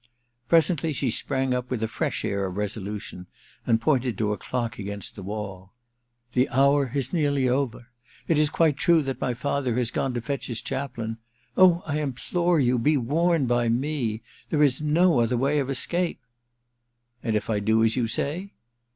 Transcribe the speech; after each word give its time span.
Presently 0.49 0.93
she 0.93 1.11
sprang 1.11 1.53
up 1.53 1.69
with 1.69 1.83
a 1.83 1.87
fresh 1.87 2.25
air 2.25 2.47
of 2.47 2.57
resolution, 2.57 3.27
and 3.67 3.79
pointed 3.79 4.17
to 4.17 4.33
a 4.33 4.37
clock 4.39 4.79
against 4.79 5.15
the 5.15 5.21
wall. 5.21 5.73
* 6.01 6.31
The 6.33 6.49
hour 6.49 6.91
is 6.95 7.13
nearly 7.13 7.47
over. 7.47 7.85
It 8.27 8.39
is 8.39 8.49
quite 8.49 8.77
true 8.77 9.03
that 9.03 9.21
my 9.21 9.35
father 9.35 9.77
is 9.77 9.91
gone 9.91 10.15
to 10.15 10.21
fetch 10.21 10.47
his 10.47 10.63
chaplain. 10.63 11.19
Oh, 11.55 11.83
I 11.85 11.99
implore 12.01 12.59
you, 12.59 12.79
be 12.79 12.97
warned 12.97 13.47
by 13.47 13.69
me! 13.69 14.23
There 14.49 14.63
is 14.63 14.81
no 14.81 15.19
other 15.19 15.37
way 15.37 15.59
of 15.59 15.69
escape.' 15.69 16.23
* 16.75 17.23
And 17.23 17.35
if 17.35 17.47
I 17.47 17.59
do 17.59 17.83
as 17.83 17.95
you 17.95 18.07
say 18.07 18.53